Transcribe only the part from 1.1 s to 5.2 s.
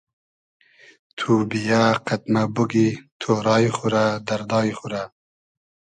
تو بییۂ قئد مۂ بوگی تۉرای خو رۂ دئردای خو رۂ